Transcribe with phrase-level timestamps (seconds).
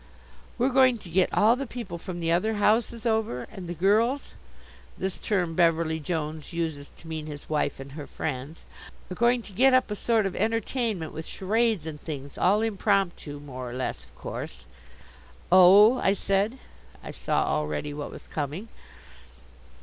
[0.57, 4.33] "We're going to get all the people from the other houses over and the girls"
[4.97, 8.63] this term Beverly Jones uses to mean his wife and her friends
[9.11, 13.39] "are going to get up a sort of entertainment with charades and things, all impromptu,
[13.39, 14.65] more or less, of course"
[15.51, 16.57] "Oh," I said.
[17.03, 18.69] I saw already what was coming.